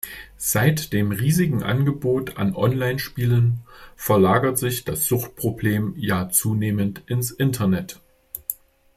Seit 0.37 0.93
dem 0.93 1.11
riesigen 1.11 1.61
Angebot 1.61 2.37
an 2.37 2.55
Online-Spielen 2.55 3.59
verlagert 3.95 4.57
sich 4.57 4.83
das 4.83 5.05
Suchtproblem 5.05 5.93
ja 5.95 6.27
zunehmend 6.31 7.03
ins 7.05 7.29
Internet. 7.29 8.01